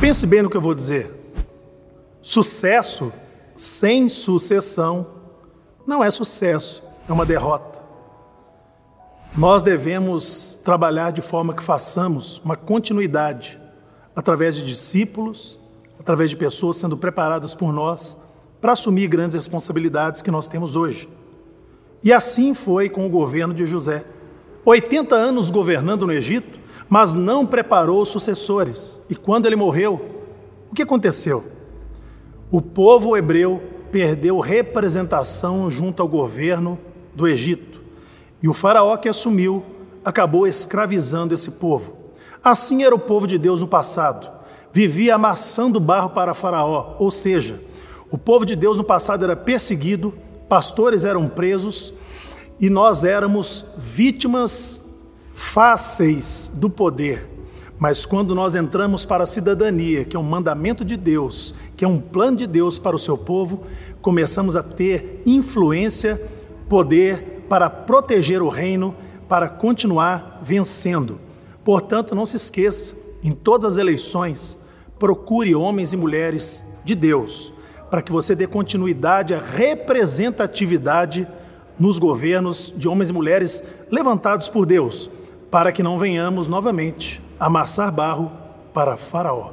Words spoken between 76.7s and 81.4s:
de Deus, para que você dê continuidade à representatividade